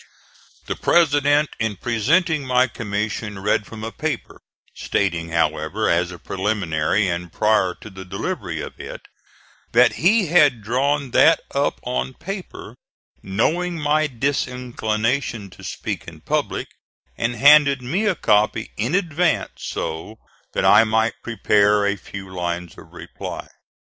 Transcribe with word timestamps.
The 0.65 0.75
President 0.75 1.51
in 1.59 1.75
presenting 1.75 2.43
my 2.43 2.65
commission 2.65 3.37
read 3.37 3.67
from 3.67 3.83
a 3.83 3.91
paper 3.91 4.41
stating, 4.73 5.29
however, 5.29 5.87
as 5.87 6.09
a 6.11 6.17
preliminary, 6.17 7.07
and 7.07 7.31
prior 7.31 7.75
to 7.81 7.89
the 7.91 8.03
delivery 8.03 8.61
of 8.61 8.79
it, 8.79 9.01
that 9.73 9.97
he 10.01 10.25
had 10.25 10.63
drawn 10.63 11.11
that 11.11 11.41
up 11.53 11.79
on 11.83 12.15
paper, 12.15 12.73
knowing 13.21 13.79
my 13.79 14.07
disinclination 14.07 15.51
to 15.51 15.63
speak 15.63 16.07
in 16.07 16.21
public, 16.21 16.69
and 17.15 17.35
handed 17.35 17.83
me 17.83 18.07
a 18.07 18.15
copy 18.15 18.71
in 18.77 18.95
advance 18.95 19.51
so 19.57 20.17
that 20.53 20.65
I 20.65 20.83
might 20.83 21.13
prepare 21.21 21.85
a 21.85 21.95
few 21.95 22.27
lines 22.33 22.75
of 22.75 22.91
reply. 22.91 23.47